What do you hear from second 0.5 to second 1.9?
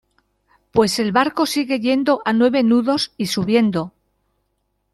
pues el barco sigue